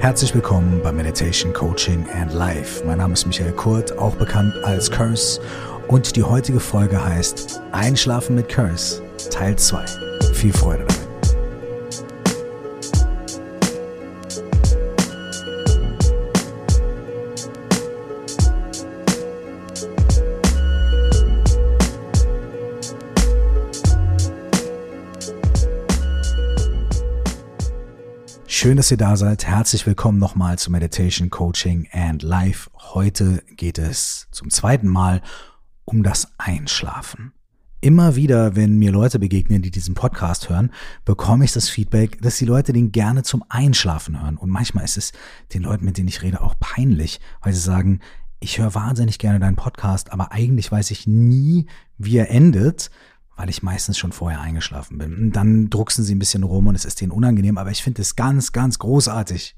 Herzlich 0.00 0.32
willkommen 0.32 0.80
bei 0.80 0.92
Meditation 0.92 1.52
Coaching 1.52 2.06
and 2.14 2.32
Life. 2.32 2.84
Mein 2.86 2.98
Name 2.98 3.14
ist 3.14 3.26
Michael 3.26 3.50
Kurt, 3.50 3.98
auch 3.98 4.14
bekannt 4.14 4.54
als 4.62 4.88
Curse. 4.88 5.40
Und 5.88 6.14
die 6.14 6.22
heutige 6.22 6.60
Folge 6.60 7.04
heißt 7.04 7.60
Einschlafen 7.72 8.36
mit 8.36 8.48
Curse, 8.48 9.02
Teil 9.28 9.56
2. 9.56 9.84
Viel 10.34 10.52
Freude 10.52 10.84
dabei. 10.84 10.97
Schön, 28.68 28.76
dass 28.76 28.90
ihr 28.90 28.98
da 28.98 29.16
seid. 29.16 29.46
Herzlich 29.46 29.86
willkommen 29.86 30.18
nochmal 30.18 30.58
zu 30.58 30.70
Meditation 30.70 31.30
Coaching 31.30 31.88
and 31.90 32.22
Life. 32.22 32.68
Heute 32.92 33.42
geht 33.56 33.78
es 33.78 34.28
zum 34.30 34.50
zweiten 34.50 34.88
Mal 34.88 35.22
um 35.86 36.02
das 36.02 36.32
Einschlafen. 36.36 37.32
Immer 37.80 38.14
wieder, 38.14 38.56
wenn 38.56 38.78
mir 38.78 38.92
Leute 38.92 39.18
begegnen, 39.18 39.62
die 39.62 39.70
diesen 39.70 39.94
Podcast 39.94 40.50
hören, 40.50 40.70
bekomme 41.06 41.46
ich 41.46 41.52
das 41.54 41.70
Feedback, 41.70 42.20
dass 42.20 42.36
die 42.36 42.44
Leute 42.44 42.74
den 42.74 42.92
gerne 42.92 43.22
zum 43.22 43.42
Einschlafen 43.48 44.20
hören. 44.20 44.36
Und 44.36 44.50
manchmal 44.50 44.84
ist 44.84 44.98
es 44.98 45.12
den 45.54 45.62
Leuten, 45.62 45.86
mit 45.86 45.96
denen 45.96 46.08
ich 46.08 46.20
rede, 46.20 46.42
auch 46.42 46.56
peinlich, 46.60 47.20
weil 47.40 47.54
sie 47.54 47.60
sagen, 47.60 48.00
ich 48.38 48.58
höre 48.58 48.74
wahnsinnig 48.74 49.18
gerne 49.18 49.40
deinen 49.40 49.56
Podcast, 49.56 50.12
aber 50.12 50.32
eigentlich 50.32 50.70
weiß 50.70 50.90
ich 50.90 51.06
nie, 51.06 51.68
wie 51.96 52.18
er 52.18 52.30
endet 52.30 52.90
weil 53.38 53.48
ich 53.48 53.62
meistens 53.62 53.96
schon 53.96 54.10
vorher 54.10 54.40
eingeschlafen 54.40 54.98
bin. 54.98 55.14
Und 55.16 55.32
dann 55.32 55.70
drucksen 55.70 56.04
sie 56.04 56.14
ein 56.14 56.18
bisschen 56.18 56.42
rum 56.42 56.66
und 56.66 56.74
es 56.74 56.84
ist 56.84 57.00
denen 57.00 57.12
unangenehm, 57.12 57.56
aber 57.56 57.70
ich 57.70 57.84
finde 57.84 58.02
es 58.02 58.16
ganz, 58.16 58.50
ganz 58.50 58.80
großartig. 58.80 59.56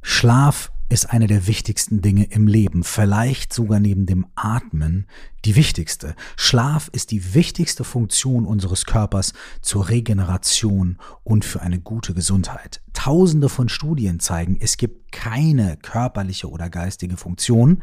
Schlaf 0.00 0.72
ist 0.88 1.10
eine 1.10 1.26
der 1.26 1.46
wichtigsten 1.46 2.00
Dinge 2.00 2.24
im 2.24 2.46
Leben, 2.46 2.84
vielleicht 2.84 3.52
sogar 3.52 3.80
neben 3.80 4.06
dem 4.06 4.26
Atmen 4.34 5.06
die 5.44 5.56
wichtigste. 5.56 6.14
Schlaf 6.36 6.88
ist 6.92 7.10
die 7.10 7.34
wichtigste 7.34 7.84
Funktion 7.84 8.46
unseres 8.46 8.86
Körpers 8.86 9.34
zur 9.60 9.90
Regeneration 9.90 10.96
und 11.22 11.44
für 11.44 11.60
eine 11.60 11.80
gute 11.80 12.14
Gesundheit. 12.14 12.80
Tausende 12.94 13.50
von 13.50 13.68
Studien 13.68 14.20
zeigen, 14.20 14.56
es 14.58 14.78
gibt 14.78 15.12
keine 15.12 15.76
körperliche 15.76 16.48
oder 16.48 16.70
geistige 16.70 17.18
Funktion, 17.18 17.82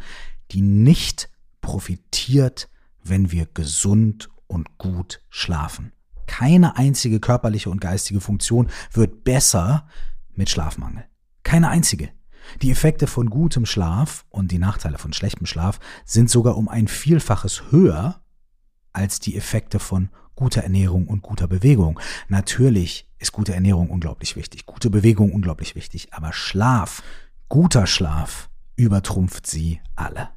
die 0.51 0.61
nicht 0.61 1.29
profitiert, 1.61 2.67
wenn 3.03 3.31
wir 3.31 3.45
gesund 3.45 4.29
und 4.47 4.77
gut 4.77 5.21
schlafen. 5.29 5.91
Keine 6.27 6.77
einzige 6.77 7.19
körperliche 7.19 7.69
und 7.69 7.81
geistige 7.81 8.21
Funktion 8.21 8.69
wird 8.91 9.23
besser 9.23 9.87
mit 10.33 10.49
Schlafmangel. 10.49 11.05
Keine 11.43 11.69
einzige. 11.69 12.09
Die 12.61 12.71
Effekte 12.71 13.07
von 13.07 13.29
gutem 13.29 13.65
Schlaf 13.65 14.25
und 14.29 14.51
die 14.51 14.59
Nachteile 14.59 14.97
von 14.97 15.13
schlechtem 15.13 15.45
Schlaf 15.45 15.79
sind 16.03 16.29
sogar 16.29 16.57
um 16.57 16.67
ein 16.67 16.87
Vielfaches 16.87 17.71
höher 17.71 18.21
als 18.93 19.19
die 19.19 19.35
Effekte 19.35 19.79
von 19.79 20.09
guter 20.35 20.61
Ernährung 20.61 21.07
und 21.07 21.21
guter 21.21 21.47
Bewegung. 21.47 21.99
Natürlich 22.27 23.09
ist 23.17 23.31
gute 23.31 23.53
Ernährung 23.53 23.89
unglaublich 23.89 24.35
wichtig, 24.35 24.65
gute 24.65 24.89
Bewegung 24.89 25.31
unglaublich 25.31 25.75
wichtig, 25.75 26.13
aber 26.13 26.33
Schlaf, 26.33 27.01
guter 27.49 27.87
Schlaf 27.87 28.49
übertrumpft 28.75 29.47
sie 29.47 29.81
alle. 29.95 30.29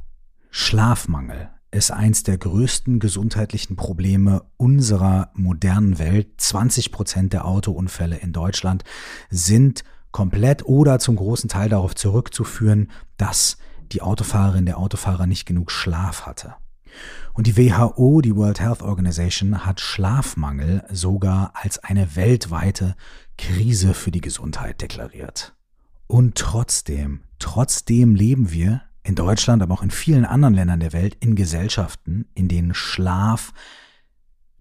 Schlafmangel 0.50 1.50
ist 1.70 1.91
eins 1.91 2.22
der 2.22 2.38
größten 2.38 2.98
gesundheitlichen 2.98 3.77
Probleme 3.77 4.42
unserer 4.56 5.30
modernen 5.34 5.98
Welt. 5.98 6.28
20 6.38 6.92
Prozent 6.92 7.33
der 7.33 7.44
Autounfälle 7.44 8.16
in 8.16 8.33
Deutschland 8.33 8.84
sind 9.30 9.84
komplett 10.10 10.64
oder 10.64 10.98
zum 10.98 11.16
großen 11.16 11.48
Teil 11.48 11.69
darauf 11.69 11.94
zurückzuführen, 11.94 12.91
dass 13.16 13.58
die 13.92 14.02
Autofahrerin, 14.02 14.66
der 14.66 14.78
Autofahrer 14.78 15.27
nicht 15.27 15.47
genug 15.47 15.70
Schlaf 15.70 16.27
hatte. 16.27 16.55
Und 17.33 17.47
die 17.47 17.56
WHO, 17.56 18.21
die 18.21 18.34
World 18.34 18.60
Health 18.60 18.82
Organization, 18.82 19.65
hat 19.65 19.81
Schlafmangel 19.81 20.84
sogar 20.91 21.53
als 21.54 21.78
eine 21.78 22.16
weltweite 22.16 22.97
Krise 23.37 23.94
für 23.94 24.10
die 24.10 24.21
Gesundheit 24.21 24.81
deklariert. 24.81 25.54
Und 26.06 26.37
trotzdem, 26.37 27.21
trotzdem 27.38 28.15
leben 28.15 28.50
wir 28.50 28.82
in 29.08 29.14
Deutschland, 29.14 29.62
aber 29.62 29.72
auch 29.72 29.82
in 29.82 29.91
vielen 29.91 30.26
anderen 30.26 30.52
Ländern 30.52 30.80
der 30.80 30.92
Welt 30.92 31.16
in 31.20 31.34
Gesellschaften, 31.34 32.26
in 32.34 32.46
denen 32.46 32.74
Schlaf 32.74 33.54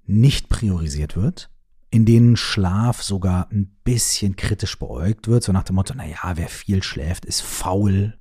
nicht 0.06 0.47
priorisiert 0.47 1.18
wird, 1.18 1.50
in 1.90 2.06
denen 2.06 2.38
Schlaf 2.38 3.03
sogar 3.03 3.50
ein 3.52 3.75
bisschen 3.84 4.38
kritisch 4.38 4.80
beäugt 4.80 5.28
wird, 5.28 5.44
so 5.44 5.52
nach 5.52 5.63
dem 5.63 5.75
Motto, 5.75 5.94
na 5.97 6.06
ja, 6.06 6.38
wer 6.38 6.47
viel 6.47 6.81
schläft, 6.81 7.25
ist 7.25 7.41
faul 7.41 8.18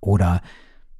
oder 0.00 0.42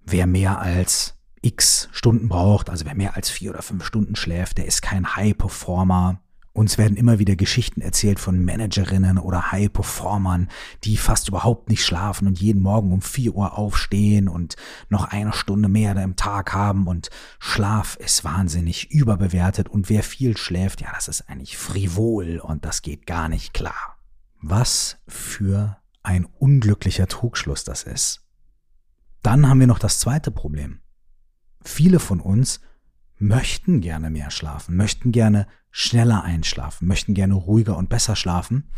wer 0.00 0.28
mehr 0.28 0.60
als 0.60 1.18
x 1.40 1.88
Stunden 1.90 2.28
braucht, 2.28 2.70
also 2.70 2.84
wer 2.84 2.94
mehr 2.94 3.16
als 3.16 3.30
vier 3.30 3.50
oder 3.50 3.62
fünf 3.62 3.84
Stunden 3.84 4.14
schläft, 4.14 4.58
der 4.58 4.66
ist 4.66 4.80
kein 4.80 5.16
High-Performer. 5.16 6.20
Uns 6.54 6.76
werden 6.76 6.98
immer 6.98 7.18
wieder 7.18 7.34
Geschichten 7.34 7.80
erzählt 7.80 8.20
von 8.20 8.44
Managerinnen 8.44 9.18
oder 9.18 9.52
High-Performern, 9.52 10.48
die 10.84 10.98
fast 10.98 11.28
überhaupt 11.28 11.70
nicht 11.70 11.84
schlafen 11.84 12.28
und 12.28 12.40
jeden 12.40 12.60
Morgen 12.60 12.92
um 12.92 13.00
vier 13.00 13.34
Uhr 13.34 13.56
aufstehen 13.56 14.28
und 14.28 14.56
noch 14.90 15.06
eine 15.06 15.32
Stunde 15.32 15.70
mehr 15.70 15.96
im 15.96 16.16
Tag 16.16 16.52
haben 16.52 16.86
und 16.86 17.08
Schlaf 17.38 17.96
ist 17.96 18.24
wahnsinnig 18.24 18.90
überbewertet 18.90 19.70
und 19.70 19.88
wer 19.88 20.02
viel 20.02 20.36
schläft, 20.36 20.82
ja, 20.82 20.88
das 20.94 21.08
ist 21.08 21.28
eigentlich 21.28 21.56
frivol 21.56 22.38
und 22.38 22.66
das 22.66 22.82
geht 22.82 23.06
gar 23.06 23.30
nicht 23.30 23.54
klar. 23.54 23.96
Was 24.42 24.98
für 25.08 25.78
ein 26.02 26.26
unglücklicher 26.38 27.06
Trugschluss 27.06 27.64
das 27.64 27.82
ist. 27.84 28.26
Dann 29.22 29.48
haben 29.48 29.60
wir 29.60 29.66
noch 29.68 29.78
das 29.78 30.00
zweite 30.00 30.30
Problem. 30.30 30.80
Viele 31.64 32.00
von 32.00 32.20
uns 32.20 32.60
möchten 33.18 33.80
gerne 33.80 34.10
mehr 34.10 34.30
schlafen, 34.30 34.76
möchten 34.76 35.12
gerne 35.12 35.46
schneller 35.72 36.22
einschlafen, 36.22 36.86
möchten 36.86 37.14
gerne 37.14 37.34
ruhiger 37.34 37.76
und 37.76 37.88
besser 37.88 38.14
schlafen, 38.14 38.70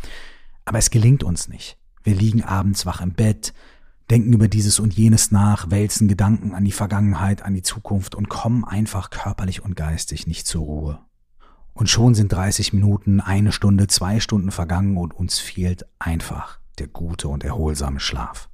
aber 0.63 0.79
es 0.79 0.89
gelingt 0.89 1.23
uns 1.23 1.47
nicht. 1.47 1.77
Wir 2.03 2.15
liegen 2.15 2.41
abends 2.41 2.85
wach 2.85 3.01
im 3.01 3.13
Bett, 3.13 3.53
denken 4.09 4.33
über 4.33 4.47
dieses 4.47 4.79
und 4.79 4.93
jenes 4.93 5.31
nach, 5.31 5.69
wälzen 5.69 6.07
Gedanken 6.07 6.55
an 6.55 6.63
die 6.63 6.71
Vergangenheit, 6.71 7.43
an 7.43 7.53
die 7.53 7.61
Zukunft 7.61 8.15
und 8.15 8.29
kommen 8.29 8.63
einfach 8.63 9.09
körperlich 9.09 9.63
und 9.63 9.75
geistig 9.75 10.25
nicht 10.25 10.47
zur 10.47 10.63
Ruhe. 10.63 10.99
Und 11.73 11.89
schon 11.89 12.15
sind 12.15 12.31
30 12.31 12.71
Minuten, 12.73 13.19
eine 13.19 13.51
Stunde, 13.51 13.87
zwei 13.87 14.19
Stunden 14.19 14.51
vergangen 14.51 14.97
und 14.97 15.13
uns 15.13 15.39
fehlt 15.39 15.85
einfach 15.99 16.59
der 16.79 16.87
gute 16.87 17.27
und 17.27 17.43
erholsame 17.43 17.99
Schlaf. 17.99 18.49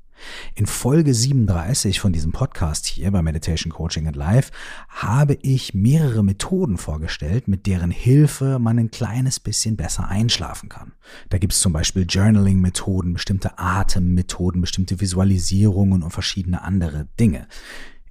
In 0.56 0.66
Folge 0.66 1.14
37 1.14 2.00
von 2.00 2.14
diesem 2.14 2.32
Podcast 2.32 2.86
hier 2.86 3.12
bei 3.12 3.22
Meditation 3.22 3.72
Coaching 3.72 4.08
and 4.08 4.16
Life 4.16 4.52
habe 4.90 5.38
ich 5.42 5.74
mehrere 5.74 6.24
Methoden 6.24 6.78
vorgestellt, 6.78 7.48
mit 7.48 7.68
deren 7.68 7.92
Hilfe 7.92 8.59
man 8.59 8.80
ein 8.80 8.92
kleines 8.92 9.40
bisschen 9.40 9.78
besser 9.78 10.08
einschlafen 10.08 10.70
kann. 10.70 10.94
Da 11.30 11.38
gibt 11.38 11.54
es 11.54 11.62
zum 11.62 11.74
Beispiel 11.74 12.06
Journaling-Methoden, 12.08 13.14
bestimmte 13.14 13.58
Atemmethoden, 13.58 14.62
bestimmte 14.62 15.00
Visualisierungen 15.00 16.04
und 16.04 16.12
verschiedene 16.12 16.62
andere 16.62 17.08
Dinge. 17.20 17.48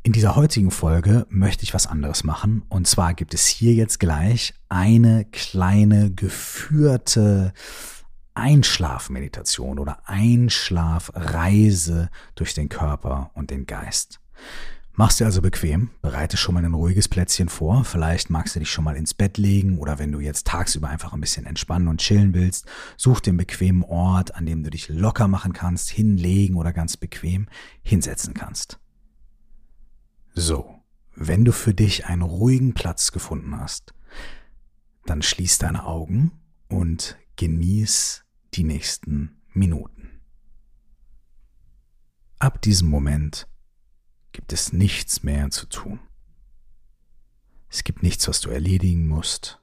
In 0.03 0.12
dieser 0.12 0.34
heutigen 0.34 0.71
Folge 0.71 1.27
möchte 1.28 1.62
ich 1.62 1.75
was 1.75 1.87
anderes 1.87 2.25
machen. 2.25 2.62
Und 2.71 2.87
zwar 2.87 3.12
gibt 3.12 3.34
es 3.34 3.47
hier 3.47 3.75
jetzt 3.75 4.00
gleich 4.00 4.54
eine 4.71 5.27
kleine 5.31 6.10
geführte 6.10 7.53
Einschlafmeditation 8.34 9.78
oder 9.78 10.08
Einschlafreise 10.08 12.10
durch 12.34 12.54
den 12.54 12.68
Körper 12.68 13.30
und 13.34 13.50
den 13.50 13.66
Geist. 13.66 14.20
Machst 14.92 15.20
dir 15.20 15.24
also 15.24 15.41
bequem, 15.41 15.91
bereite 16.02 16.36
schon 16.36 16.54
mal 16.54 16.64
ein 16.64 16.74
ruhiges 16.74 17.08
Plätzchen 17.08 17.48
vor. 17.48 17.84
Vielleicht 17.84 18.28
magst 18.28 18.54
du 18.54 18.58
dich 18.58 18.70
schon 18.70 18.84
mal 18.84 18.96
ins 18.96 19.14
Bett 19.14 19.38
legen 19.38 19.78
oder 19.78 19.98
wenn 19.98 20.12
du 20.12 20.20
jetzt 20.20 20.46
tagsüber 20.46 20.88
einfach 20.88 21.12
ein 21.12 21.20
bisschen 21.20 21.46
entspannen 21.46 21.88
und 21.88 22.00
chillen 22.00 22.34
willst, 22.34 22.66
such 22.96 23.20
den 23.20 23.36
bequemen 23.36 23.82
Ort, 23.82 24.34
an 24.34 24.44
dem 24.44 24.62
du 24.62 24.68
dich 24.68 24.88
locker 24.88 25.26
machen 25.26 25.52
kannst, 25.52 25.88
hinlegen 25.88 26.56
oder 26.56 26.72
ganz 26.72 26.98
bequem 26.98 27.48
hinsetzen 27.83 28.34
kannst. 28.34 28.78
So, 30.34 30.74
wenn 31.15 31.44
du 31.44 31.53
für 31.53 31.72
dich 31.72 32.06
einen 32.06 32.22
ruhigen 32.22 32.74
Platz 32.74 33.12
gefunden 33.12 33.59
hast, 33.59 33.94
dann 35.06 35.22
schließ 35.22 35.59
deine 35.59 35.86
Augen 35.86 36.33
und 36.68 37.16
genieß 37.41 38.22
die 38.53 38.65
nächsten 38.65 39.41
Minuten. 39.54 40.21
Ab 42.39 42.60
diesem 42.60 42.91
Moment 42.91 43.48
gibt 44.33 44.53
es 44.53 44.75
nichts 44.75 45.22
mehr 45.22 45.48
zu 45.48 45.65
tun. 45.65 46.01
Es 47.71 47.83
gibt 47.83 48.03
nichts, 48.03 48.28
was 48.28 48.42
du 48.42 48.51
erledigen 48.51 49.09
musst. 49.09 49.59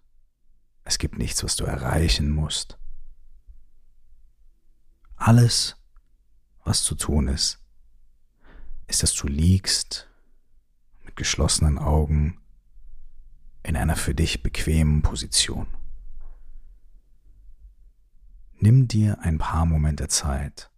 Es 0.86 0.98
gibt 0.98 1.20
nichts, 1.20 1.44
was 1.44 1.56
du 1.56 1.66
erreichen 1.66 2.32
musst. 2.32 2.80
Alles, 5.16 5.76
was 6.64 6.82
zu 6.82 6.96
tun 6.96 7.28
ist, 7.28 7.60
ist, 8.88 9.04
dass 9.04 9.14
du 9.14 9.28
liegst 9.28 10.10
mit 11.04 11.16
geschlossenen 11.16 11.78
Augen 11.78 12.42
in 13.62 13.78
einer 13.78 13.96
für 13.96 14.16
dich 14.16 14.42
bequemen 14.42 15.04
Position. 15.04 15.68
Nimm 18.60 18.88
dir 18.88 19.20
ein 19.22 19.38
paar 19.38 19.66
Momente 19.68 20.08
Zeit, 20.08 20.72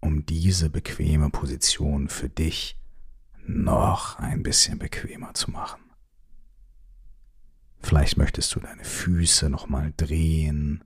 um 0.00 0.26
diese 0.26 0.68
bequeme 0.68 1.30
Position 1.30 2.08
für 2.08 2.28
dich 2.28 2.78
noch 3.46 4.18
ein 4.18 4.42
bisschen 4.42 4.78
bequemer 4.78 5.32
zu 5.32 5.50
machen. 5.50 5.80
Vielleicht 7.80 8.18
möchtest 8.18 8.54
du 8.54 8.60
deine 8.60 8.84
Füße 8.84 9.48
nochmal 9.48 9.92
drehen. 9.96 10.84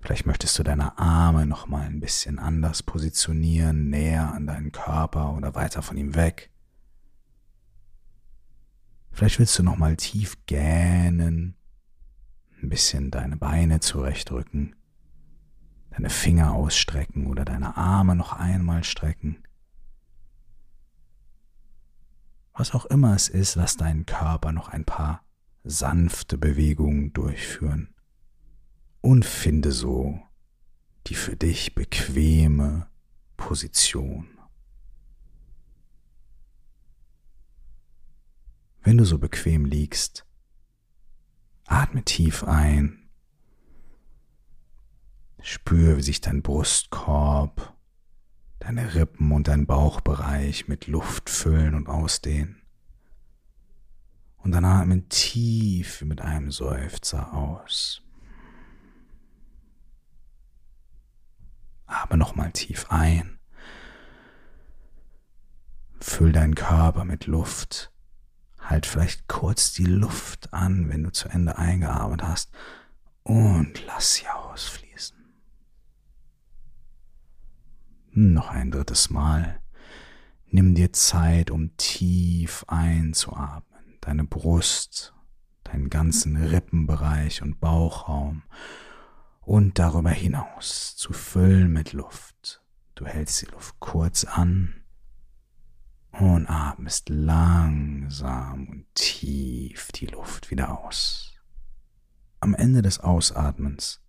Vielleicht 0.00 0.24
möchtest 0.24 0.58
du 0.58 0.62
deine 0.62 0.98
Arme 0.98 1.46
nochmal 1.46 1.86
ein 1.86 2.00
bisschen 2.00 2.38
anders 2.38 2.82
positionieren, 2.82 3.90
näher 3.90 4.32
an 4.32 4.46
deinen 4.46 4.72
Körper 4.72 5.34
oder 5.34 5.54
weiter 5.54 5.82
von 5.82 5.98
ihm 5.98 6.14
weg. 6.14 6.50
Vielleicht 9.12 9.38
willst 9.38 9.58
du 9.58 9.62
nochmal 9.62 9.96
tief 9.96 10.38
gähnen, 10.46 11.56
ein 12.62 12.68
bisschen 12.70 13.10
deine 13.10 13.36
Beine 13.36 13.80
zurechtrücken, 13.80 14.76
deine 15.90 16.10
Finger 16.10 16.52
ausstrecken 16.52 17.26
oder 17.26 17.44
deine 17.44 17.76
Arme 17.76 18.14
noch 18.16 18.32
einmal 18.32 18.84
strecken. 18.84 19.42
Was 22.54 22.72
auch 22.72 22.86
immer 22.86 23.14
es 23.14 23.28
ist, 23.28 23.54
lass 23.54 23.76
deinen 23.76 24.06
Körper 24.06 24.52
noch 24.52 24.68
ein 24.68 24.84
paar 24.84 25.24
sanfte 25.64 26.38
Bewegungen 26.38 27.12
durchführen 27.12 27.94
und 29.00 29.24
finde 29.24 29.72
so 29.72 30.20
die 31.06 31.14
für 31.14 31.36
dich 31.36 31.74
bequeme 31.74 32.88
Position. 33.36 34.28
Wenn 38.82 38.98
du 38.98 39.04
so 39.04 39.18
bequem 39.18 39.64
liegst, 39.64 40.26
atme 41.66 42.02
tief 42.02 42.44
ein, 42.44 42.99
spüre, 45.42 45.96
wie 45.96 46.02
sich 46.02 46.20
dein 46.20 46.42
Brustkorb, 46.42 47.74
deine 48.58 48.94
Rippen 48.94 49.32
und 49.32 49.48
dein 49.48 49.66
Bauchbereich 49.66 50.68
mit 50.68 50.86
Luft 50.86 51.30
füllen 51.30 51.74
und 51.74 51.88
ausdehnen. 51.88 52.62
Und 54.38 54.52
dann 54.52 54.64
atme 54.64 55.06
tief 55.08 56.02
mit 56.02 56.20
einem 56.20 56.50
Seufzer 56.50 57.34
aus. 57.34 58.02
Atme 61.86 62.16
nochmal 62.16 62.52
tief 62.52 62.86
ein. 62.90 63.38
Füll 66.00 66.32
deinen 66.32 66.54
Körper 66.54 67.04
mit 67.04 67.26
Luft. 67.26 67.92
Halt 68.58 68.86
vielleicht 68.86 69.28
kurz 69.28 69.72
die 69.72 69.84
Luft 69.84 70.54
an, 70.54 70.88
wenn 70.88 71.02
du 71.02 71.10
zu 71.10 71.28
Ende 71.28 71.58
eingeatmet 71.58 72.22
hast. 72.22 72.52
Und 73.22 73.84
lass 73.86 74.14
sie 74.14 74.28
ausfließen. 74.28 74.89
Noch 78.12 78.50
ein 78.50 78.70
drittes 78.70 79.10
Mal. 79.10 79.60
Nimm 80.46 80.74
dir 80.74 80.92
Zeit, 80.92 81.50
um 81.50 81.76
tief 81.76 82.64
einzuatmen 82.66 83.70
deine 84.00 84.24
Brust, 84.24 85.14
deinen 85.64 85.90
ganzen 85.90 86.36
Rippenbereich 86.36 87.42
und 87.42 87.60
Bauchraum 87.60 88.42
und 89.40 89.78
darüber 89.78 90.10
hinaus 90.10 90.96
zu 90.96 91.12
füllen 91.12 91.72
mit 91.72 91.92
Luft. 91.92 92.62
Du 92.94 93.06
hältst 93.06 93.42
die 93.42 93.46
Luft 93.46 93.76
kurz 93.78 94.24
an 94.24 94.82
und 96.12 96.48
atmest 96.48 97.08
langsam 97.08 98.68
und 98.68 98.86
tief 98.94 99.92
die 99.92 100.06
Luft 100.06 100.50
wieder 100.50 100.78
aus. 100.84 101.32
Am 102.40 102.54
Ende 102.54 102.82
des 102.82 103.00
Ausatmens 103.00 104.02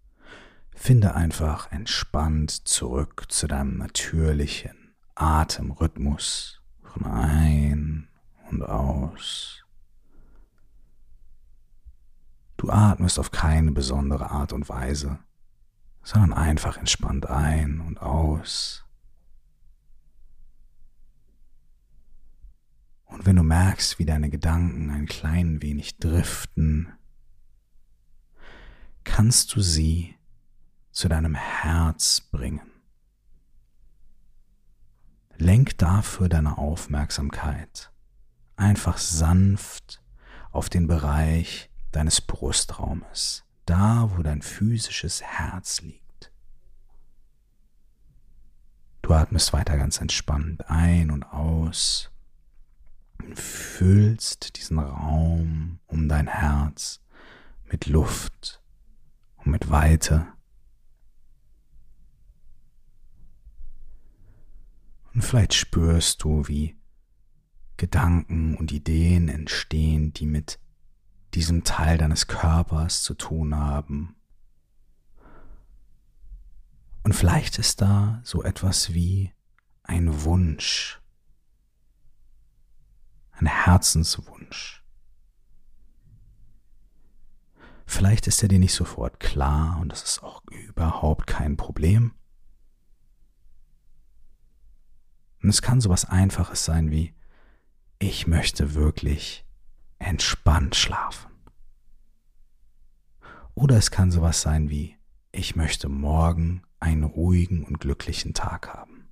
finde 0.73 1.15
einfach 1.15 1.71
entspannt 1.71 2.67
zurück 2.67 3.25
zu 3.29 3.47
deinem 3.47 3.77
natürlichen 3.77 4.95
Atemrhythmus 5.15 6.61
von 6.81 7.05
ein 7.05 8.07
und 8.49 8.63
aus. 8.63 9.63
Du 12.57 12.69
atmest 12.69 13.17
auf 13.17 13.31
keine 13.31 13.71
besondere 13.71 14.29
Art 14.29 14.53
und 14.53 14.69
Weise, 14.69 15.19
sondern 16.03 16.33
einfach 16.33 16.77
entspannt 16.77 17.27
ein 17.27 17.79
und 17.79 18.01
aus. 18.01 18.85
Und 23.05 23.25
wenn 23.25 23.35
du 23.35 23.43
merkst, 23.43 23.99
wie 23.99 24.05
deine 24.05 24.29
Gedanken 24.29 24.89
ein 24.89 25.05
klein 25.05 25.61
wenig 25.61 25.97
driften, 25.97 26.93
kannst 29.03 29.55
du 29.55 29.61
sie 29.61 30.15
zu 30.91 31.07
deinem 31.07 31.35
Herz 31.35 32.21
bringen. 32.31 32.69
Lenk 35.37 35.77
dafür 35.77 36.29
deine 36.29 36.57
Aufmerksamkeit 36.57 37.91
einfach 38.55 38.97
sanft 38.97 40.01
auf 40.51 40.69
den 40.69 40.87
Bereich 40.87 41.69
deines 41.91 42.21
Brustraumes, 42.21 43.43
da 43.65 44.11
wo 44.15 44.21
dein 44.21 44.41
physisches 44.41 45.21
Herz 45.21 45.81
liegt. 45.81 46.31
Du 49.01 49.13
atmest 49.13 49.51
weiter 49.51 49.77
ganz 49.77 49.99
entspannt 49.99 50.69
ein 50.69 51.11
und 51.11 51.23
aus 51.23 52.11
und 53.17 53.37
füllst 53.37 54.57
diesen 54.57 54.79
Raum 54.79 55.79
um 55.87 56.07
dein 56.07 56.27
Herz 56.27 57.01
mit 57.65 57.87
Luft 57.87 58.61
und 59.37 59.51
mit 59.51 59.69
Weite. 59.69 60.27
Und 65.21 65.27
vielleicht 65.27 65.53
spürst 65.53 66.23
du, 66.23 66.47
wie 66.47 66.75
Gedanken 67.77 68.55
und 68.55 68.71
Ideen 68.71 69.29
entstehen, 69.29 70.13
die 70.13 70.25
mit 70.25 70.59
diesem 71.35 71.63
Teil 71.63 71.99
deines 71.99 72.25
Körpers 72.25 73.03
zu 73.03 73.13
tun 73.13 73.55
haben. 73.55 74.15
Und 77.03 77.13
vielleicht 77.13 77.59
ist 77.59 77.83
da 77.83 78.19
so 78.23 78.41
etwas 78.41 78.95
wie 78.95 79.31
ein 79.83 80.23
Wunsch, 80.23 80.99
ein 83.33 83.45
Herzenswunsch. 83.45 84.83
Vielleicht 87.85 88.25
ist 88.25 88.41
er 88.41 88.49
dir 88.49 88.57
nicht 88.57 88.73
sofort 88.73 89.19
klar 89.19 89.77
und 89.79 89.91
das 89.91 90.01
ist 90.01 90.23
auch 90.23 90.41
überhaupt 90.49 91.27
kein 91.27 91.57
Problem. 91.57 92.15
Und 95.41 95.49
es 95.49 95.61
kann 95.61 95.81
so 95.81 95.89
was 95.89 96.05
Einfaches 96.05 96.65
sein 96.65 96.91
wie, 96.91 97.13
ich 97.99 98.27
möchte 98.27 98.73
wirklich 98.73 99.45
entspannt 99.99 100.75
schlafen. 100.75 101.31
Oder 103.53 103.77
es 103.77 103.91
kann 103.91 104.11
sowas 104.11 104.41
sein 104.41 104.69
wie, 104.69 104.97
ich 105.31 105.55
möchte 105.55 105.89
morgen 105.89 106.63
einen 106.79 107.03
ruhigen 107.03 107.63
und 107.63 107.79
glücklichen 107.79 108.33
Tag 108.33 108.69
haben. 108.69 109.09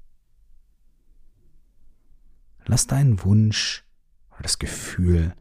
Lass 2.65 2.87
deinen 2.87 3.23
Wunsch 3.23 3.85
oder 4.31 4.43
das 4.43 4.59
Gefühl 4.59 5.35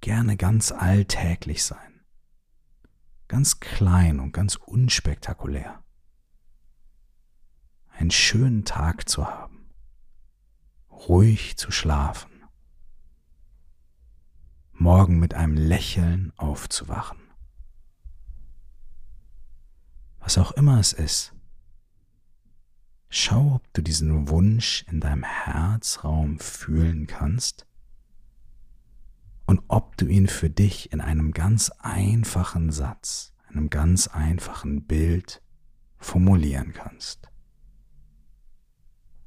gerne 0.00 0.36
ganz 0.36 0.72
alltäglich 0.72 1.64
sein, 1.64 2.00
ganz 3.28 3.60
klein 3.60 4.20
und 4.20 4.32
ganz 4.32 4.56
unspektakulär. 4.56 5.82
Einen 7.90 8.10
schönen 8.10 8.64
Tag 8.64 9.08
zu 9.08 9.26
haben, 9.26 9.49
ruhig 11.08 11.56
zu 11.56 11.70
schlafen 11.70 12.30
morgen 14.80 15.18
mit 15.18 15.34
einem 15.34 15.56
Lächeln 15.56 16.32
aufzuwachen. 16.36 17.18
Was 20.20 20.38
auch 20.38 20.52
immer 20.52 20.80
es 20.80 20.94
ist, 20.94 21.34
schau, 23.10 23.56
ob 23.56 23.72
du 23.74 23.82
diesen 23.82 24.30
Wunsch 24.30 24.84
in 24.88 25.00
deinem 25.00 25.22
Herzraum 25.22 26.38
fühlen 26.38 27.06
kannst 27.06 27.66
und 29.44 29.60
ob 29.68 29.98
du 29.98 30.06
ihn 30.06 30.28
für 30.28 30.48
dich 30.48 30.92
in 30.92 31.02
einem 31.02 31.32
ganz 31.32 31.70
einfachen 31.80 32.72
Satz, 32.72 33.34
einem 33.48 33.68
ganz 33.68 34.08
einfachen 34.08 34.86
Bild 34.86 35.42
formulieren 35.98 36.72
kannst. 36.72 37.28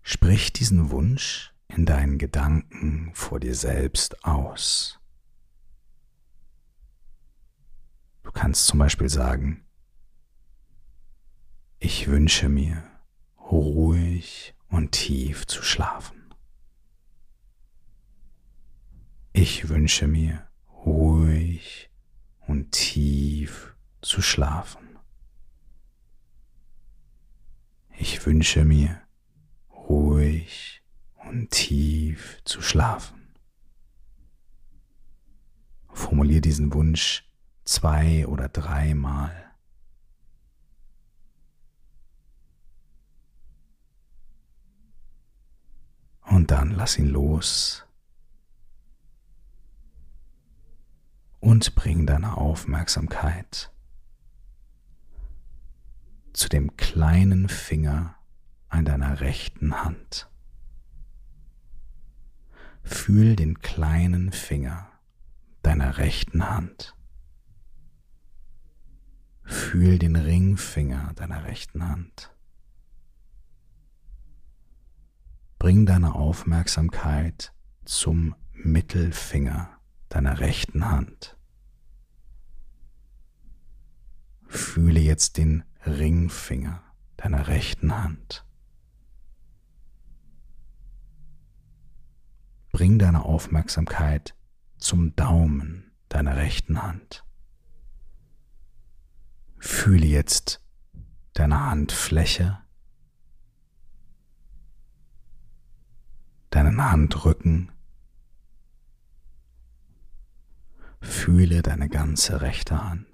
Sprich 0.01 0.51
diesen 0.51 0.89
Wunsch 0.89 1.52
in 1.75 1.85
deinen 1.85 2.17
Gedanken 2.17 3.11
vor 3.15 3.39
dir 3.39 3.55
selbst 3.55 4.23
aus. 4.23 4.99
Du 8.21 8.31
kannst 8.31 8.67
zum 8.67 8.79
Beispiel 8.79 9.09
sagen, 9.09 9.65
ich 11.79 12.07
wünsche 12.07 12.47
mir 12.47 12.83
ruhig 13.39 14.55
und 14.69 14.91
tief 14.91 15.47
zu 15.47 15.63
schlafen. 15.63 16.33
Ich 19.33 19.67
wünsche 19.67 20.07
mir 20.07 20.47
ruhig 20.85 21.89
und 22.47 22.71
tief 22.71 23.75
zu 24.01 24.21
schlafen. 24.21 24.99
Ich 27.97 28.25
wünsche 28.25 28.63
mir 28.63 29.01
ruhig 29.71 30.82
und 31.27 31.51
tief 31.51 32.41
zu 32.45 32.61
schlafen. 32.61 33.35
Formulier 35.89 36.41
diesen 36.41 36.73
Wunsch 36.73 37.29
zwei 37.65 38.27
oder 38.27 38.49
dreimal. 38.49 39.31
Und 46.21 46.51
dann 46.51 46.71
lass 46.71 46.97
ihn 46.97 47.07
los 47.07 47.85
und 51.39 51.75
bring 51.75 52.07
deine 52.07 52.37
Aufmerksamkeit 52.37 53.71
zu 56.31 56.49
dem 56.49 56.75
kleinen 56.77 57.49
Finger 57.49 58.15
an 58.69 58.85
deiner 58.85 59.19
rechten 59.19 59.83
Hand. 59.83 60.29
Fühl 62.83 63.35
den 63.35 63.59
kleinen 63.59 64.31
Finger 64.31 64.89
deiner 65.61 65.97
rechten 65.97 66.49
Hand. 66.49 66.95
Fühl 69.43 69.99
den 69.99 70.15
Ringfinger 70.15 71.13
deiner 71.15 71.43
rechten 71.45 71.87
Hand. 71.87 72.33
Bring 75.59 75.85
deine 75.85 76.15
Aufmerksamkeit 76.15 77.53
zum 77.85 78.35
Mittelfinger 78.51 79.69
deiner 80.09 80.39
rechten 80.39 80.89
Hand. 80.89 81.37
Fühle 84.47 84.99
jetzt 84.99 85.37
den 85.37 85.63
Ringfinger 85.85 86.83
deiner 87.17 87.47
rechten 87.47 87.97
Hand. 87.97 88.45
Bring 92.73 92.97
deine 92.97 93.23
Aufmerksamkeit 93.23 94.35
zum 94.79 95.15
Daumen 95.15 95.91
deiner 96.09 96.37
rechten 96.37 96.81
Hand. 96.81 97.23
Fühle 99.59 100.07
jetzt 100.07 100.59
deine 101.33 101.67
Handfläche, 101.67 102.57
deinen 106.49 106.83
Handrücken, 106.83 107.71
fühle 110.99 111.61
deine 111.61 111.89
ganze 111.89 112.41
rechte 112.41 112.83
Hand. 112.83 113.05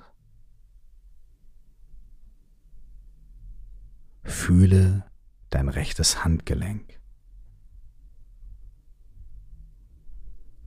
Fühle 4.23 5.05
dein 5.49 5.67
rechtes 5.67 6.23
Handgelenk, 6.23 6.98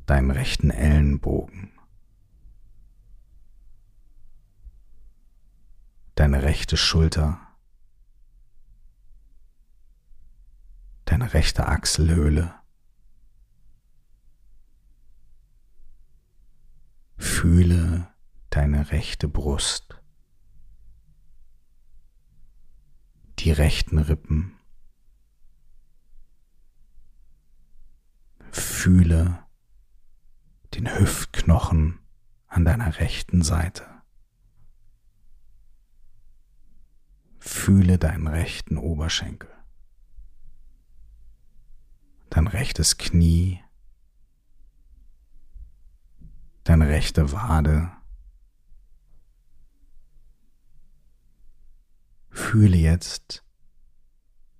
deinen 0.06 0.30
rechten 0.30 0.70
Ellenbogen, 0.70 1.72
deine 6.14 6.42
rechte 6.42 6.76
Schulter, 6.76 7.40
deine 11.04 11.34
rechte 11.34 11.66
Achselhöhle. 11.66 12.54
Fühle 17.16 18.08
deine 18.50 18.90
rechte 18.90 19.28
Brust, 19.28 20.00
die 23.38 23.52
rechten 23.52 23.98
Rippen. 23.98 24.56
Fühle 28.50 29.41
den 30.74 30.98
Hüftknochen 30.98 32.00
an 32.46 32.64
deiner 32.64 32.98
rechten 32.98 33.42
Seite. 33.42 33.86
Fühle 37.38 37.98
deinen 37.98 38.28
rechten 38.28 38.76
Oberschenkel, 38.78 39.50
dein 42.30 42.46
rechtes 42.46 42.98
Knie, 42.98 43.60
deine 46.64 46.88
rechte 46.88 47.32
Wade. 47.32 47.90
Fühle 52.30 52.76
jetzt 52.76 53.44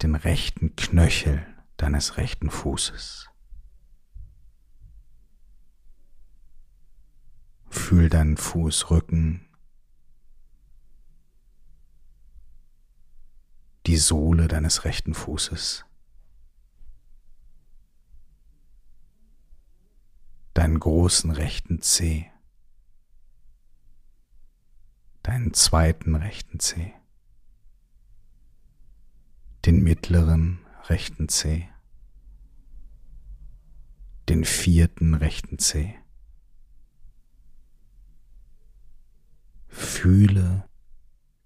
den 0.02 0.14
rechten 0.16 0.74
Knöchel 0.76 1.46
deines 1.76 2.16
rechten 2.16 2.50
Fußes. 2.50 3.31
Fühl 7.72 8.10
deinen 8.10 8.36
Fußrücken 8.36 9.48
die 13.86 13.96
Sohle 13.96 14.46
deines 14.46 14.84
rechten 14.84 15.14
Fußes, 15.14 15.86
deinen 20.52 20.78
großen 20.78 21.30
rechten 21.30 21.80
Zeh, 21.80 22.30
deinen 25.22 25.54
zweiten 25.54 26.14
rechten 26.14 26.60
Zeh, 26.60 26.92
den 29.64 29.82
mittleren 29.82 30.60
rechten 30.90 31.30
Zeh, 31.30 31.70
den 34.28 34.44
vierten 34.44 35.14
rechten 35.14 35.58
Zeh. 35.58 36.01
Fühle 40.02 40.68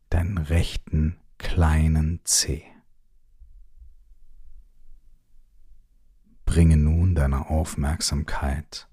deinen 0.09 0.39
rechten 0.39 1.21
kleinen 1.37 2.21
Zeh. 2.25 2.63
Bringe 6.47 6.79
nun 6.79 7.15
deine 7.15 7.51
Aufmerksamkeit 7.51 8.89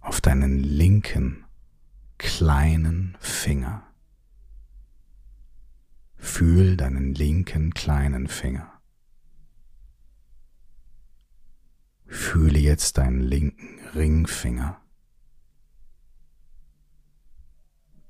auf 0.00 0.22
deinen 0.22 0.58
linken 0.58 1.44
kleinen 2.16 3.14
Finger. 3.20 3.86
Fühl 6.16 6.78
deinen 6.78 7.14
linken 7.14 7.74
kleinen 7.74 8.26
Finger. 8.28 8.80
Fühle 12.06 12.58
jetzt 12.58 12.96
deinen 12.96 13.20
linken 13.20 13.80
Ringfinger, 13.94 14.80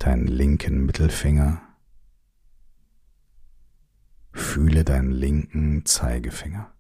deinen 0.04 0.26
linken 0.26 0.84
Mittelfinger 0.84 1.62
Fühle 4.34 4.84
deinen 4.84 5.12
linken 5.12 5.84
Zeigefinger. 5.84 6.73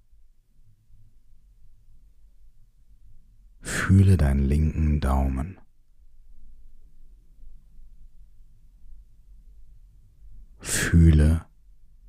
Fühle 3.60 4.16
deinen 4.16 4.44
linken 4.44 5.00
Daumen. 5.00 5.60
Fühle 10.58 11.46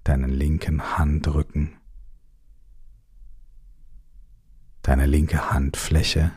deinen 0.03 0.29
linken 0.29 0.97
Handrücken, 0.97 1.77
deine 4.81 5.05
linke 5.05 5.51
Handfläche 5.51 6.31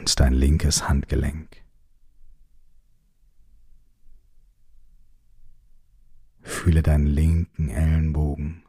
und 0.00 0.18
dein 0.18 0.32
linkes 0.32 0.88
Handgelenk. 0.88 1.62
Fühle 6.40 6.82
deinen 6.82 7.06
linken 7.06 7.68
Ellenbogen, 7.68 8.64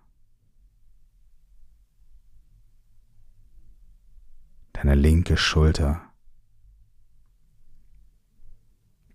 deine 4.74 4.96
linke 4.96 5.38
Schulter 5.38 6.02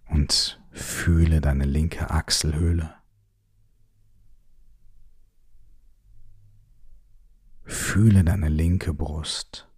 und 0.09 0.59
fühle 0.73 1.43
deine 1.43 1.67
linke 1.67 2.09
Achselhöhle. 2.09 2.95
Fühle 7.65 8.25
deine 8.25 8.49
linke 8.49 8.95
Brust. 8.95 9.69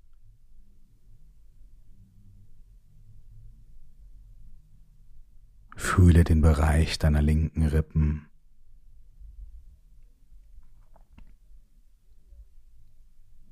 Fühle 5.78 6.25
den 6.25 6.42
Bereich 6.42 6.99
deiner 6.99 7.23
linken 7.23 7.64
Rippen. 7.64 8.25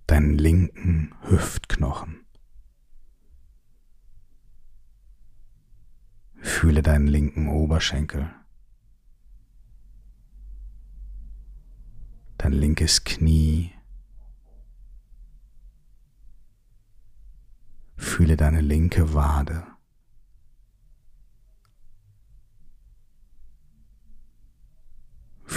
deinen 0.07 0.39
linken 0.39 1.15
Hüftknochen. 1.23 2.25
Fühle 6.41 6.83
deinen 6.83 7.09
linken 7.09 7.49
Oberschenkel. 7.49 8.31
dein 12.39 12.53
linkes 12.53 13.03
Knie. 13.03 13.73
Fühle 17.97 18.37
deine 18.37 18.61
linke 18.61 19.15
Wade. 19.15 19.76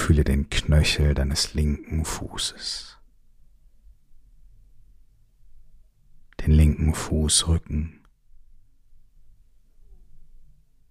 Fühle 0.09 0.23
den 0.23 0.49
Knöchel 0.49 1.13
deines 1.13 1.53
linken 1.53 2.03
Fußes. 2.03 2.97
Den 6.39 6.51
linken 6.51 6.95
Fußrücken. 6.95 8.07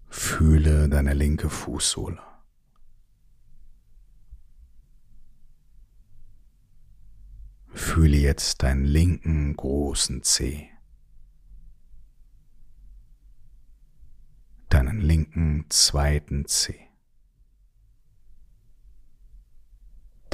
Fühle 0.09 0.89
deine 0.89 1.15
linke 1.15 1.51
Fußsohle. 1.51 2.23
Fühle 7.75 8.19
jetzt 8.19 8.63
deinen 8.63 8.85
linken 8.85 9.57
großen 9.57 10.23
Zeh. 10.23 10.69
Deinen 14.69 15.01
linken 15.01 15.67
zweiten 15.71 16.47
Zeh. 16.47 16.88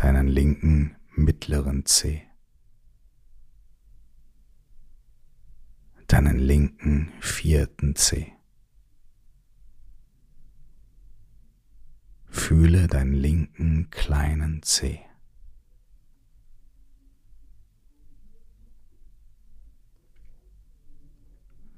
Deinen 0.05 0.29
linken 0.29 0.97
mittleren 1.17 1.87
Zeh. 1.87 2.21
Deinen 6.09 6.39
linken 6.39 7.11
vierten 7.21 7.97
Zeh. 7.97 8.27
Fühle 12.29 12.87
deinen 12.87 13.15
linken 13.15 13.89
kleinen 13.89 14.63
Zeh. 14.63 14.99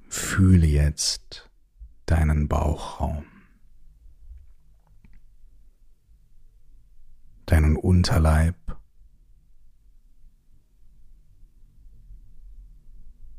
Fühle 0.08 0.66
jetzt 0.66 1.48
deinen 2.06 2.48
Bauchraum, 2.48 3.24
deinen 7.46 7.76
Unterleib, 7.76 8.56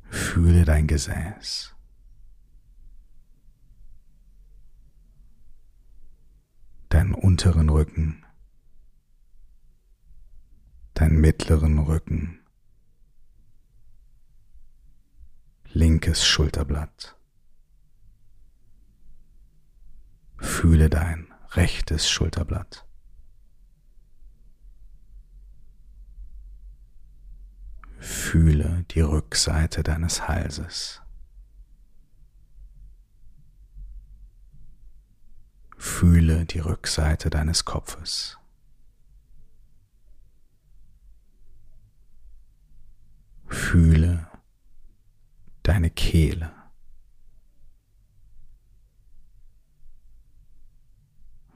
fühle 0.10 0.64
dein 0.66 0.88
Gesäß. 0.88 1.74
Deinen 6.90 7.14
unteren 7.14 7.70
Rücken, 7.70 8.26
deinen 10.94 11.20
mittleren 11.20 11.80
Rücken, 11.80 12.40
linkes 15.66 16.26
Schulterblatt. 16.26 17.18
Fühle 20.38 20.90
dein 20.90 21.28
rechtes 21.52 22.10
Schulterblatt. 22.10 22.87
Fühle 28.00 28.86
die 28.92 29.02
Rückseite 29.02 29.84
deines 29.84 30.28
Halses. 30.28 31.02
Fühle 35.78 36.46
die 36.46 36.60
Rückseite 36.60 37.30
deines 37.30 37.66
Kopfes. 37.66 38.38
Fühle 43.48 44.28
deine 45.64 45.90
Kehle. 45.90 46.52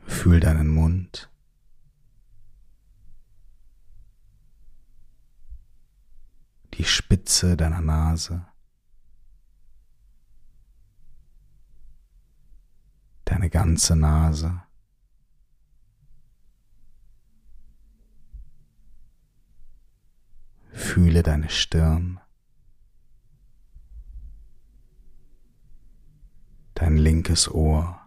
Fühl 0.06 0.39
deinen 0.39 0.67
Mund. 0.67 1.31
Die 6.82 6.88
Spitze 6.88 7.56
deiner 7.56 7.80
Nase. 7.80 8.44
Deine 13.24 13.52
ganze 13.52 13.96
Nase. 13.96 14.63
Fühle 20.72 21.22
deine 21.22 21.52
Stirn. 21.52 22.20
dein 26.74 26.98
linkes 26.98 27.48
Ohr, 27.48 28.02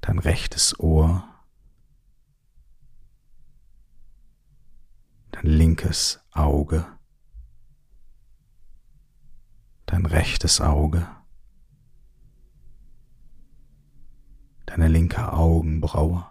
dein 0.00 0.18
rechtes 0.18 0.76
Ohr, 0.80 1.33
linkes 5.46 6.24
Auge, 6.32 6.86
dein 9.84 10.06
rechtes 10.06 10.62
Auge, 10.62 11.06
deine 14.64 14.88
linke 14.88 15.34
Augenbraue, 15.34 16.26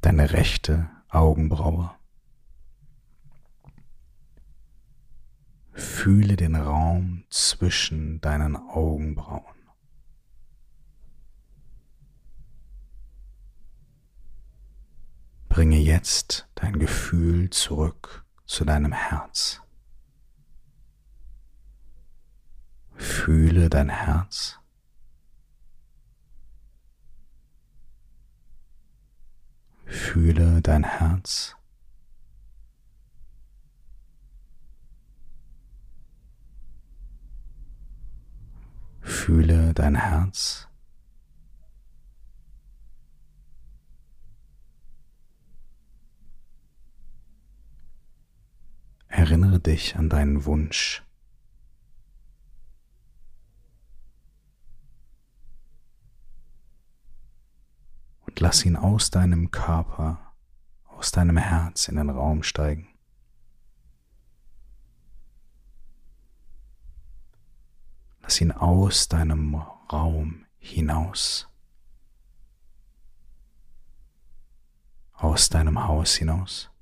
deine 0.00 0.32
rechte 0.32 0.90
Augenbraue. 1.08 1.94
Fühle 5.72 6.34
den 6.34 6.56
Raum 6.56 7.24
zwischen 7.30 8.20
deinen 8.20 8.56
Augenbrauen. 8.56 9.63
Bringe 15.54 15.78
jetzt 15.78 16.48
dein 16.56 16.80
Gefühl 16.80 17.48
zurück 17.50 18.24
zu 18.44 18.64
deinem 18.64 18.90
Herz. 18.90 19.62
Fühle 22.96 23.70
dein 23.70 23.88
Herz. 23.88 24.58
Fühle 29.84 30.60
dein 30.60 30.82
Herz. 30.82 31.54
Fühle 39.02 39.72
dein 39.72 39.94
Herz. 39.94 40.68
Erinnere 49.24 49.58
dich 49.58 49.96
an 49.96 50.10
deinen 50.10 50.44
Wunsch. 50.44 51.02
Und 58.26 58.38
lass 58.38 58.66
ihn 58.66 58.76
aus 58.76 59.10
deinem 59.10 59.50
Körper, 59.50 60.34
aus 60.88 61.10
deinem 61.10 61.38
Herz 61.38 61.88
in 61.88 61.96
den 61.96 62.10
Raum 62.10 62.42
steigen. 62.42 62.86
Lass 68.20 68.38
ihn 68.42 68.52
aus 68.52 69.08
deinem 69.08 69.54
Raum 69.90 70.44
hinaus. 70.58 71.48
Aus 75.14 75.48
deinem 75.48 75.82
Haus 75.82 76.14
hinaus. 76.16 76.73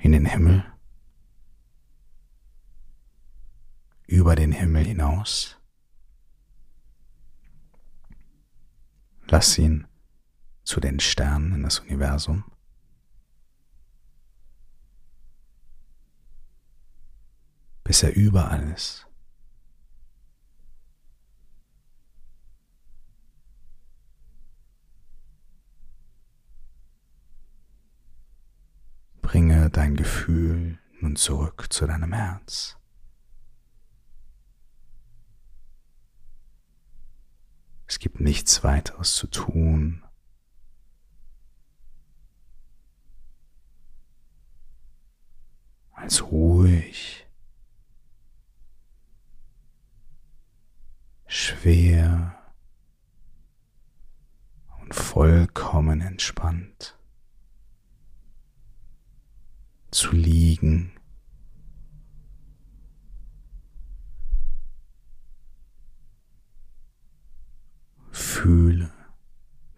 In 0.00 0.12
den 0.12 0.26
Himmel. 0.26 0.64
Über 4.06 4.34
den 4.34 4.52
Himmel 4.52 4.84
hinaus. 4.84 5.56
Lass 9.28 9.56
ihn 9.58 9.86
zu 10.64 10.80
den 10.80 10.98
Sternen 10.98 11.54
in 11.54 11.62
das 11.62 11.78
Universum. 11.78 12.44
bis 17.90 18.04
er 18.04 18.14
überall 18.14 18.70
ist. 18.70 19.09
Bringe 29.30 29.70
dein 29.70 29.94
Gefühl 29.94 30.80
nun 31.00 31.14
zurück 31.14 31.72
zu 31.72 31.86
deinem 31.86 32.12
Herz. 32.12 32.76
Es 37.86 38.00
gibt 38.00 38.18
nichts 38.18 38.64
weiteres 38.64 39.14
zu 39.14 39.28
tun. 39.28 40.02
als 45.92 46.24
ruhig, 46.24 47.28
schwer 51.28 52.36
und 54.80 54.92
vollkommen 54.92 56.00
entspannt 56.00 56.99
zu 59.90 60.12
liegen. 60.12 60.92
Fühle 68.10 68.90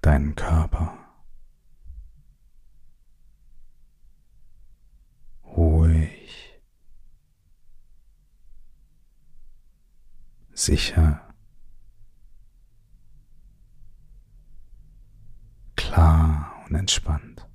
deinen 0.01 0.35
Körper. 0.35 0.99
Ruhig. 5.45 6.61
Sicher. 10.53 11.35
Klar 15.77 16.65
und 16.69 16.75
entspannt. 16.77 17.49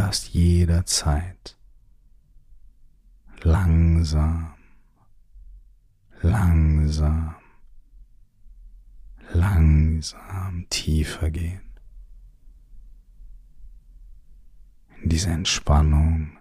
Darfst 0.00 0.28
jederzeit 0.32 1.58
langsam, 3.42 4.54
langsam, 6.22 7.34
langsam 9.34 10.66
tiefer 10.70 11.30
gehen. 11.30 11.60
In 15.02 15.10
diese 15.10 15.28
Entspannung, 15.28 16.38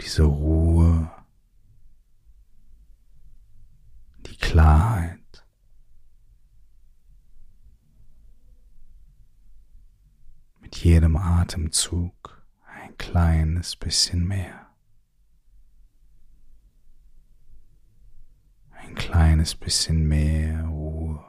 diese 0.00 0.22
Ruhe, 0.22 1.10
die 4.24 4.36
Klarheit. 4.36 5.18
Mit 10.60 10.71
jedem 10.82 11.16
Atemzug 11.16 12.42
ein 12.66 12.96
kleines 12.96 13.76
bisschen 13.76 14.26
mehr. 14.26 14.66
Ein 18.70 18.96
kleines 18.96 19.54
bisschen 19.54 20.08
mehr 20.08 20.64
Ruhe. 20.64 21.24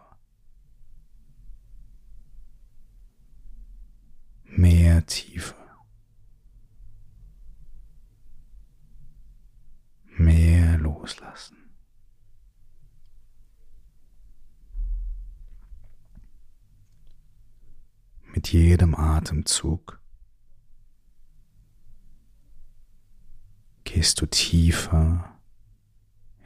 Mehr 4.45 5.05
Tiefe. 5.05 5.55
Mehr 10.17 10.79
loslassen. 10.79 11.63
Mit 18.43 18.51
jedem 18.51 18.93
Atemzug 18.93 20.01
gehst 23.85 24.19
du 24.19 24.25
tiefer 24.25 25.39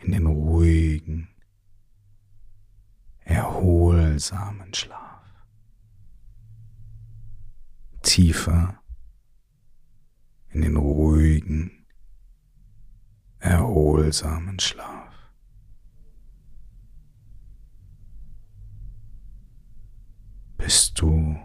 in 0.04 0.12
den 0.12 0.28
ruhigen, 0.28 1.28
erholsamen 3.22 4.76
Schlaf. 4.76 5.24
Tiefer 8.04 8.80
in 10.50 10.62
den 10.62 10.78
ruhigen, 10.78 11.88
erholsamen 13.40 14.60
Schlaf. 14.60 15.16
Bist 20.58 21.02
du 21.02 21.38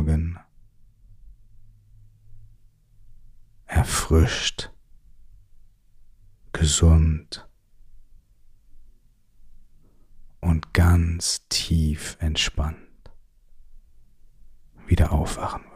morgen 0.00 0.38
erfrischt, 3.66 4.70
gesund. 6.52 7.46
Und 10.40 10.72
ganz 10.72 11.46
tief 11.50 12.16
entspannt. 12.18 12.78
Wieder 14.86 15.12
aufwachen. 15.12 15.69